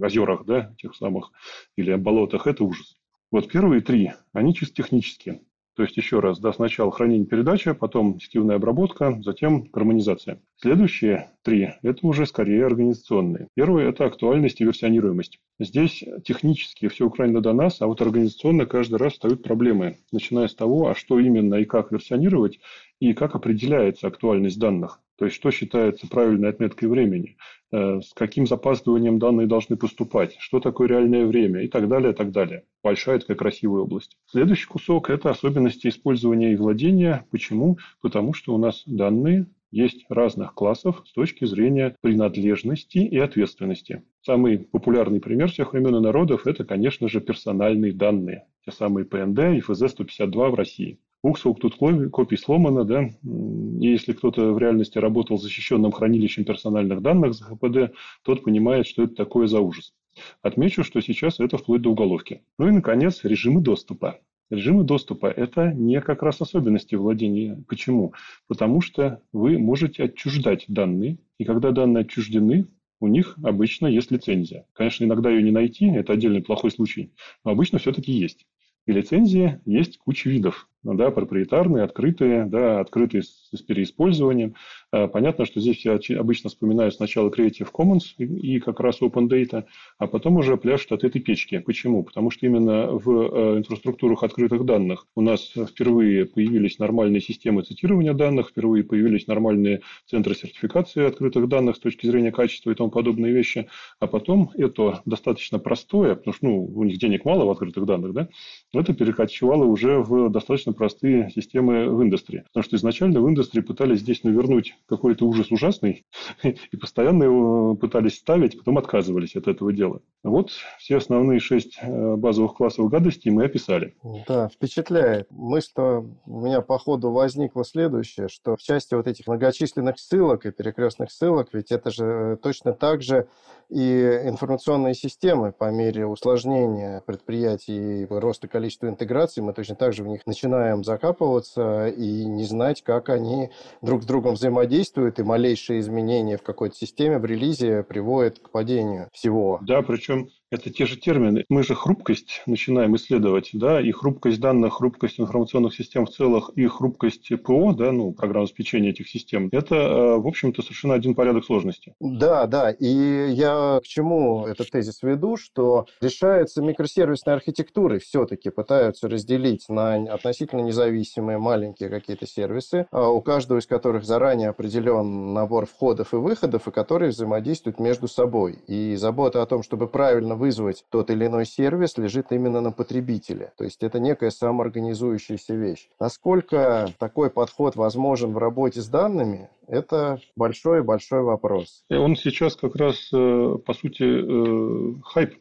[0.00, 1.32] озерах, да, тех самых,
[1.76, 2.96] или болотах, это ужас.
[3.32, 5.40] Вот первые три, они чисто технические.
[5.74, 10.40] То есть, еще раз, да, сначала хранение передача, потом активная обработка, затем гармонизация.
[10.56, 13.48] Следующие три– это уже скорее организационные.
[13.54, 15.40] Первое– это актуальность и версионируемость.
[15.58, 20.54] Здесь технически все Украина до нас, а вот организационно каждый раз встают проблемы, начиная с
[20.54, 22.60] того, а что именно и как версионировать,
[23.02, 25.00] и как определяется актуальность данных.
[25.18, 27.36] То есть, что считается правильной отметкой времени,
[27.72, 32.14] э, с каким запаздыванием данные должны поступать, что такое реальное время и так далее, и
[32.14, 32.62] так далее.
[32.80, 34.16] Большая такая красивая область.
[34.26, 37.26] Следующий кусок– это особенности использования и владения.
[37.32, 37.76] Почему?
[38.02, 44.04] Потому что у нас данные есть разных классов с точки зрения принадлежности и ответственности.
[44.24, 48.46] Самый популярный пример всех времен и народов– это, конечно же, персональные данные.
[48.64, 51.00] Те самые ПНД и ФЗ-152 в России.
[51.22, 53.04] Ух, сколько тут копий сломано, да.
[53.04, 59.04] И если кто-то в реальности работал защищенным хранилищем персональных данных за ХПД, тот понимает, что
[59.04, 59.94] это такое за ужас.
[60.42, 62.42] Отмечу, что сейчас это вплоть до уголовки.
[62.58, 64.18] Ну и, наконец, режимы доступа.
[64.50, 67.62] Режимы доступа– это не как раз особенности владения.
[67.68, 68.12] Почему?
[68.48, 72.66] Потому что вы можете отчуждать данные, и когда данные отчуждены,
[73.00, 74.66] у них обычно есть лицензия.
[74.74, 77.12] Конечно, иногда ее не найти, это отдельный плохой случай,
[77.44, 78.46] но обычно все-таки есть.
[78.86, 84.54] И лицензии есть куча видов да, проприетарные, открытые, да, открытые с, с переиспользованием.
[84.90, 89.28] А, понятно, что здесь я обычно вспоминаю сначала Creative Commons и, и как раз Open
[89.28, 89.64] Data,
[89.98, 91.58] а потом уже пляшут от этой печки.
[91.58, 92.02] Почему?
[92.02, 98.12] Потому что именно в э, инфраструктурах открытых данных у нас впервые появились нормальные системы цитирования
[98.12, 103.32] данных, впервые появились нормальные центры сертификации открытых данных с точки зрения качества и тому подобные
[103.32, 103.68] вещи,
[104.00, 108.12] а потом это достаточно простое, потому что ну, у них денег мало в открытых данных,
[108.12, 108.28] да,
[108.74, 112.44] это перекочевало уже в достаточно достаточно простые системы в индустрии.
[112.48, 116.04] Потому что изначально в индустрии пытались здесь навернуть какой-то ужас ужасный
[116.42, 120.00] и постоянно его пытались ставить, потом отказывались от этого дела.
[120.22, 123.94] Вот все основные шесть э, базовых классов гадостей мы описали.
[124.28, 125.26] Да, впечатляет.
[125.30, 130.52] Мысль-то у меня по ходу возникла следующее, что в части вот этих многочисленных ссылок и
[130.52, 133.26] перекрестных ссылок, ведь это же точно так же
[133.68, 140.04] и информационные системы по мере усложнения предприятий и роста количества интеграций, мы точно так же
[140.04, 145.80] в них начинаем закапываться и не знать, как они друг с другом взаимодействуют, и малейшие
[145.80, 149.58] изменения в какой-то системе в релизе приводят к падению всего.
[149.62, 151.44] Да, причем это те же термины.
[151.48, 156.66] Мы же хрупкость начинаем исследовать, да, и хрупкость данных, хрупкость информационных систем в целых, и
[156.66, 161.46] хрупкость ПО, да, ну, программ обеспечения этих систем, это, э, в общем-то, совершенно один порядок
[161.46, 161.94] сложности.
[162.00, 169.08] Да, да, и я к чему этот тезис веду, что решается микросервисной архитектурой, все-таки пытаются
[169.08, 175.66] разделить на относительно независимые маленькие какие-то сервисы, а у каждого из которых заранее определен набор
[175.66, 178.58] входов и выходов, и которые взаимодействуют между собой.
[178.66, 183.52] И забота о том, чтобы правильно вызвать тот или иной сервис, лежит именно на потребителе.
[183.56, 185.88] То есть это некая самоорганизующаяся вещь.
[186.00, 191.84] Насколько такой подход возможен в работе с данными, это большой-большой вопрос.
[191.90, 195.34] Он сейчас как раз, э, по сути, э, хайп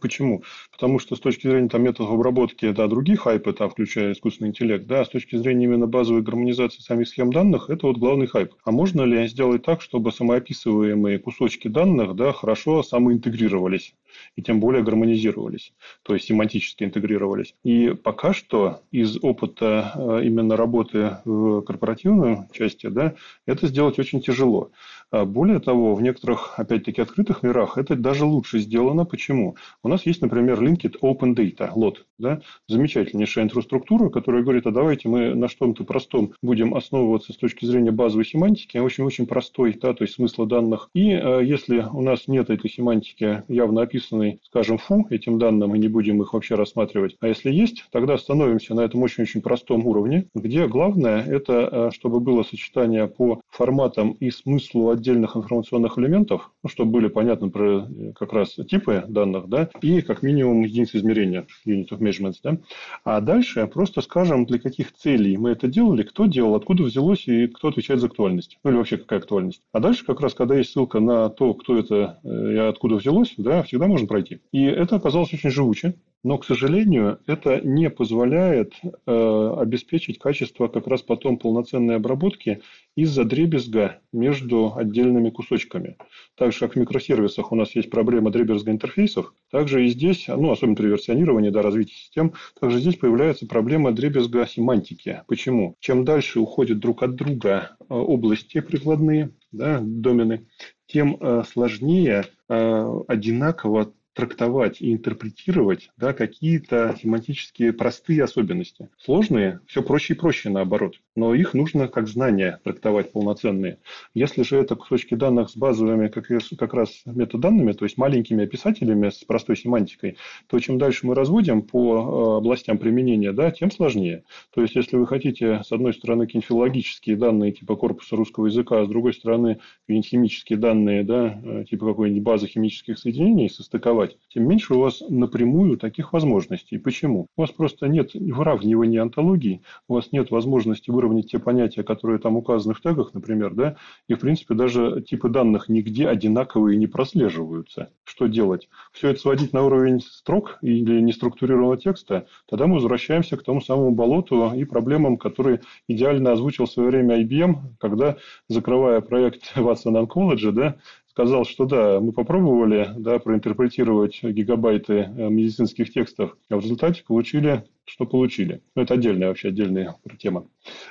[0.00, 0.44] Почему?
[0.70, 4.86] Потому что с точки зрения там, методов обработки да, других хайпы, там, включая искусственный интеллект,
[4.86, 8.54] да, с точки зрения именно базовой гармонизации самих схем данных, это вот главный хайп.
[8.64, 13.94] А можно ли сделать так, чтобы самоописываемые кусочки данных да, хорошо самоинтегрировались?
[14.36, 17.54] и тем более гармонизировались, то есть семантически интегрировались.
[17.64, 23.14] И пока что из опыта э, именно работы в корпоративной части, да,
[23.46, 24.70] это сделать очень тяжело.
[25.12, 29.04] А более того, в некоторых, опять-таки, открытых мирах это даже лучше сделано.
[29.04, 29.56] Почему?
[29.82, 35.10] У нас есть, например, Linked Open Data, LOT, да, замечательнейшая инфраструктура, которая говорит, а давайте
[35.10, 40.02] мы на что-то простом будем основываться с точки зрения базовой семантики, очень-очень простой, да, то
[40.02, 40.88] есть смысла данных.
[40.94, 45.78] И э, если у нас нет этой семантики явно описанной, скажем, фу, этим данным, мы
[45.78, 50.28] не будем их вообще рассматривать, а если есть, тогда становимся на этом очень-очень простом уровне,
[50.34, 56.68] где главное это, э, чтобы было сочетание по форматам и смыслу отдельных информационных элементов, ну,
[56.68, 61.46] чтобы были понятны про э, как раз типы данных, да, и как минимум единицы измерения,
[61.66, 62.58] unit of measurements, да.
[63.04, 67.48] А дальше просто скажем, для каких целей мы это делали, кто делал, откуда взялось и
[67.48, 68.58] кто отвечает за актуальность.
[68.62, 69.62] Ну, или вообще какая актуальность.
[69.72, 73.34] А дальше как раз, когда есть ссылка на то, кто это э, и откуда взялось,
[73.36, 74.40] да, всегда можно пройти.
[74.52, 75.94] И это оказалось очень живуче.
[76.24, 82.62] Но, к сожалению, это не позволяет э, обеспечить качество как раз потом полноценной обработки
[82.94, 85.96] из-за дребезга между отдельными кусочками.
[86.36, 90.52] Так же, как в микросервисах у нас есть проблема дребезга интерфейсов, также и здесь, ну,
[90.52, 95.22] особенно при версионировании, да, развитии систем, также здесь появляется проблема дребезга семантики.
[95.26, 95.76] Почему?
[95.80, 100.46] Чем дальше уходят друг от друга э, области прикладные, да, домены,
[100.86, 108.88] тем э, сложнее э, одинаково трактовать и интерпретировать да, какие-то семантические простые особенности.
[108.98, 113.78] Сложные все проще и проще наоборот, но их нужно как знания трактовать полноценные.
[114.14, 119.08] Если же это кусочки данных с базовыми как, как раз метаданными, то есть маленькими описателями
[119.10, 124.24] с простой семантикой, то чем дальше мы разводим по э, областям применения, да, тем сложнее.
[124.54, 128.80] То есть, если вы хотите, с одной стороны, какие-нибудь филологические данные типа корпуса русского языка,
[128.80, 134.01] а с другой стороны, какие-нибудь химические данные, да, э, типа какой-нибудь базы химических соединений состыковать,
[134.02, 136.78] создавать, тем меньше у вас напрямую таких возможностей.
[136.78, 137.26] Почему?
[137.36, 142.36] У вас просто нет выравнивания антологий, у вас нет возможности выровнять те понятия, которые там
[142.36, 143.76] указаны в тегах, например, да,
[144.08, 147.90] и, в принципе, даже типы данных нигде одинаковые не прослеживаются.
[148.04, 148.68] Что делать?
[148.92, 153.92] Все это сводить на уровень строк или неструктурированного текста, тогда мы возвращаемся к тому самому
[153.92, 158.16] болоту и проблемам, которые идеально озвучил в свое время IBM, когда,
[158.48, 160.76] закрывая проект Watson Oncology, да,
[161.12, 167.64] сказал, что да, мы попробовали да, проинтерпретировать гигабайты э, медицинских текстов, а в результате получили,
[167.84, 168.62] что получили.
[168.74, 170.46] Ну, это отдельная вообще отдельная тема.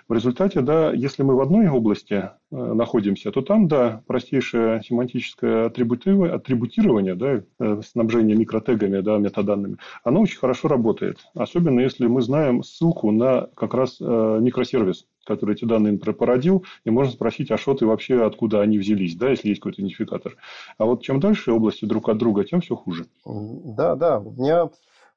[0.08, 5.66] В результате, да, если мы в одной области э, находимся, то там, да, простейшее семантическое
[5.66, 11.18] атрибутирование, да, э, снабжение микротегами, да, метаданными, оно очень хорошо работает.
[11.34, 17.14] Особенно если мы знаем ссылку на как раз микросервис, который эти данные породил, и можно
[17.14, 20.36] спросить, а что ты вообще, откуда они взялись, да, если есть какой-то идентификатор.
[20.78, 23.06] А вот чем дальше области друг от друга, тем все хуже.
[23.26, 24.20] Да, да.
[24.20, 24.70] У меня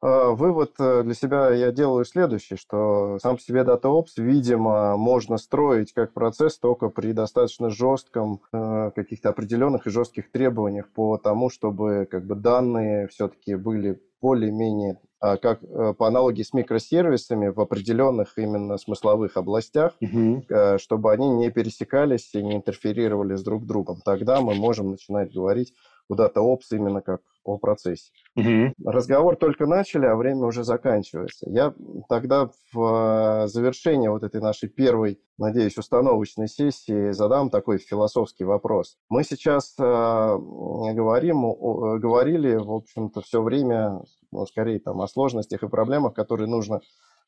[0.03, 5.39] э, вывод э, для себя я делаю следующий, что сам по себе DataOps, видимо, можно
[5.39, 11.51] строить как процесс только при достаточно жестком, э, каких-то определенных и жестких требованиях по тому,
[11.51, 14.99] чтобы как бы данные все-таки были более-менее
[15.41, 20.45] как э, по аналогии с микросервисами в определенных именно смысловых областях, угу.
[20.79, 24.01] чтобы они не пересекались и не интерферировали с друг другом.
[24.05, 25.73] Тогда мы можем начинать говорить
[26.09, 28.11] о DataOps именно как о процессе.
[28.37, 28.75] Угу.
[28.85, 31.49] Разговор только начали, а время уже заканчивается.
[31.49, 31.75] Я
[32.09, 38.97] тогда в э, завершение вот этой нашей первой, надеюсь, установочной сессии задам такой философский вопрос.
[39.11, 44.01] Мы сейчас э, говорим, о, говорили, в общем-то, все время
[44.35, 46.81] ну, скорее там о сложностях и проблемах, которые нужно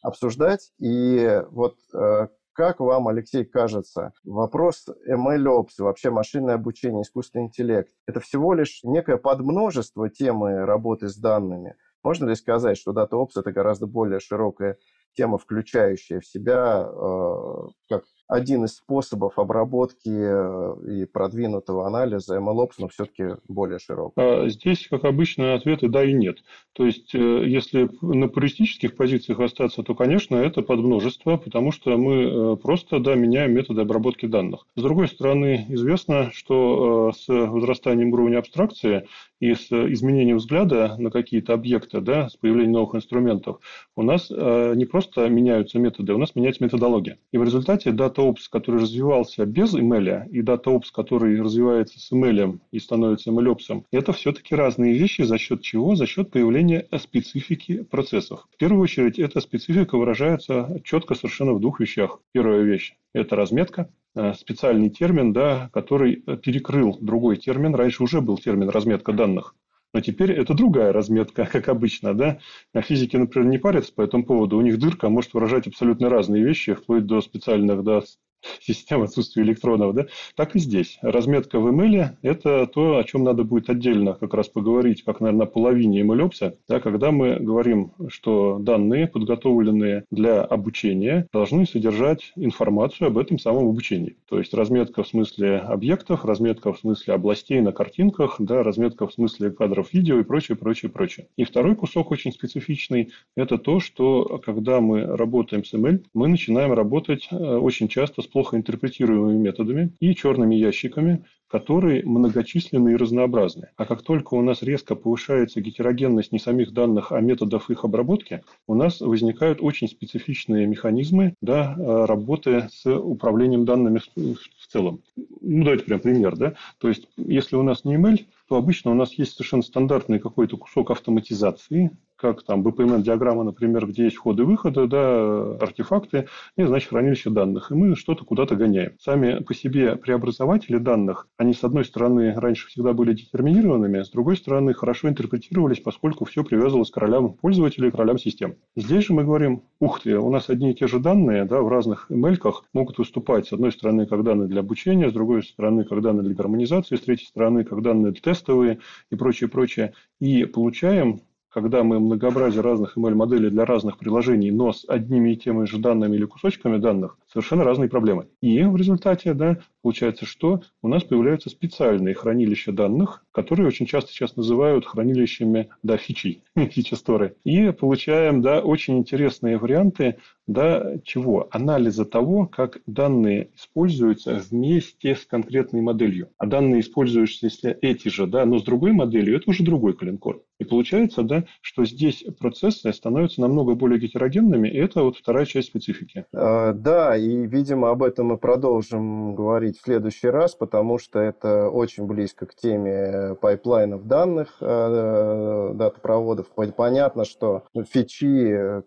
[0.02, 0.72] обсуждать.
[0.78, 8.20] И вот э, как вам, Алексей, кажется, вопрос MLOps, вообще машинное обучение, искусственный интеллект, это
[8.20, 11.76] всего лишь некое подмножество темы работы с данными?
[12.02, 14.78] Можно ли сказать, что DataOps– это гораздо более широкая
[15.16, 22.74] тема, включающая в себя э, как один из способов обработки э, и продвинутого анализа MLOps,
[22.78, 24.12] но все-таки более широк?
[24.16, 26.38] А, здесь, как обычно, ответы да и нет.
[26.72, 32.14] То есть, э, если на пуристических позициях остаться, то, конечно, это подмножество, потому что мы
[32.22, 34.66] э, просто да, меняем методы обработки данных.
[34.74, 39.06] С другой стороны, известно, что с возрастанием уровня абстракции
[39.40, 43.61] и с изменением взгляда на какие-то объекты, да, с появлением новых инструментов,
[43.94, 47.18] у нас не просто меняются методы, у нас меняется методология.
[47.33, 52.79] И в результате DataOps, который развивался без ML, и DataOps, который развивается с ML и
[52.79, 55.22] становится MLOps, это все-таки разные вещи.
[55.22, 55.94] За счет чего?
[55.96, 58.46] За счет появления специфики процессов.
[58.53, 62.20] В первую очередь, эта специфика выражается четко совершенно в двух вещах.
[62.33, 67.74] Первая вещь– это разметка, э, специальный термин, да, который перекрыл другой термин.
[67.74, 69.55] Раньше уже был термин разметка данных.
[69.92, 72.38] Но теперь это другая разметка, как обычно, да.
[72.74, 74.59] А физики, например, не парятся по этому поводу.
[74.59, 78.02] У них дырка может выражать абсолютно разные вещи, вплоть до специальных да,
[78.61, 80.98] систем отсутствия электронов, да, так и здесь.
[81.02, 85.46] Разметка в email– это то, о чем надо будет отдельно как раз поговорить, как, наверное,
[85.46, 93.18] половине MLOps, да, когда мы говорим, что данные, подготовленные для обучения, должны содержать информацию об
[93.18, 94.16] этом самом обучении.
[94.28, 99.12] То есть разметка в смысле объектов, разметка в смысле областей на картинках, да, разметка в
[99.12, 101.28] смысле кадров видео и прочее, прочее, прочее.
[101.36, 106.72] И второй кусок очень специфичный– это то, что когда мы работаем с ML, мы начинаем
[106.72, 113.68] работать э, очень часто с плохо интерпретируемыми методами и черными ящиками, которые многочисленны и разнообразны.
[113.78, 118.43] А как только у нас резко повышается гетерогенность не самих данных, а методов их обработки,
[118.66, 125.01] у нас возникают очень специфичные механизмы да, работы с управлением данными в целом.
[125.16, 126.37] Ну, давайте прям пример.
[126.37, 126.57] Да?
[126.76, 130.59] То есть, если у нас не email, то обычно у нас есть совершенно стандартный какой-то
[130.59, 137.70] кусок автоматизации, как там BPMN-диаграмма, например, где есть входы-выходы, да, артефакты, и, значит, хранилище данных.
[137.70, 138.92] И мы что-то куда-то гоняем.
[138.98, 144.36] Сами по себе преобразователи данных, они, с одной стороны, раньше всегда были детерминированными, с другой
[144.36, 148.56] стороны, хорошо интерпретировались, поскольку все привязывалось к ролям пользователей, к ролям систем.
[148.76, 151.68] Здесь же мы говорим, ух ты, у нас одни и те же данные да, в
[151.68, 156.00] разных эмельках могут выступать, с одной стороны, как данные для обучения, с другой стороны, как
[156.00, 158.78] данные для гармонизации, с третьей стороны, как данные тестовые
[159.10, 159.92] и прочее, прочее.
[160.20, 161.20] И получаем
[161.57, 166.14] когда мы многообразие разных ML-моделей для разных приложений, но с одними и теми же данными
[166.14, 168.29] или кусочками данных, совершенно разные проблемы.
[168.41, 174.12] И в результате да, получается, что у нас появляются специальные хранилища данных, которые очень часто
[174.12, 177.37] сейчас называют хранилищами да, фичей, фичи-сторы.
[177.45, 180.16] И получаем да, очень интересные варианты
[180.47, 181.49] да, чего?
[181.51, 186.29] Анализа того, как данные используются вместе с конкретной моделью.
[186.39, 190.43] А данные используются, если эти же, да, но с другой моделью, это уже другой коленкор.
[190.61, 195.68] И получается, да, что здесь процессы становятся намного более гетерогенными, и это вот вторая часть
[195.68, 196.27] специфики.
[196.33, 201.68] А, да, и, видимо, об этом мы продолжим говорить в следующий раз, потому что это
[201.68, 206.46] очень близко к теме пайплайнов данных, а, датапроводов.
[206.76, 208.82] Понятно, что фичи,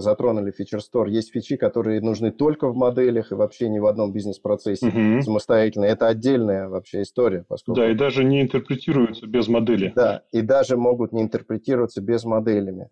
[0.00, 4.12] затронули feature store, есть фичи, которые нужны только в моделях и вообще ни в одном
[4.12, 5.22] бизнес-процессе угу.
[5.22, 5.84] самостоятельно.
[5.84, 7.44] Это отдельная вообще история.
[7.48, 7.80] Поскольку...
[7.80, 9.92] Да, и даже не интерпретируются без модели.
[9.94, 12.90] Да, и даже могут не интерпретироваться без моделями.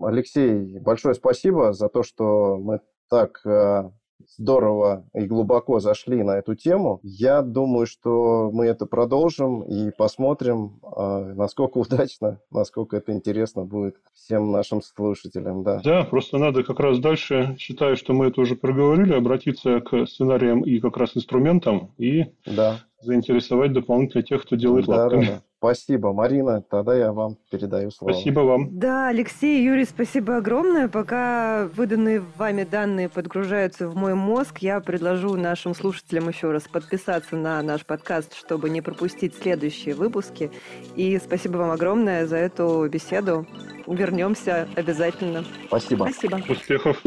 [0.00, 3.90] Алексей, большое спасибо за то, что мы так э,
[4.36, 7.00] здорово и глубоко зашли на эту тему.
[7.02, 13.96] Я думаю, что мы это продолжим и посмотрим, э, насколько удачно, насколько это интересно будет
[14.14, 15.62] всем нашим слушателям.
[15.62, 15.80] Да.
[15.84, 20.62] да, просто надо как раз дальше, считаю, что мы это уже проговорили, обратиться к сценариям
[20.62, 22.80] и как раз инструментам и да.
[23.02, 25.24] заинтересовать дополнительно тех, кто делает да, лапками.
[25.24, 25.42] Да, да.
[25.60, 26.62] Спасибо, Марина.
[26.62, 28.12] Тогда я вам передаю слово.
[28.12, 28.78] Спасибо вам.
[28.78, 30.88] Да, Алексей, Юрий, спасибо огромное.
[30.88, 37.36] Пока выданные вами данные подгружаются в мой мозг, я предложу нашим слушателям еще раз подписаться
[37.36, 40.50] на наш подкаст, чтобы не пропустить следующие выпуски.
[40.96, 43.46] И спасибо вам огромное за эту беседу.
[43.86, 45.44] Вернемся обязательно.
[45.66, 46.08] Спасибо.
[46.10, 46.40] Спасибо.
[46.48, 47.02] Успехов.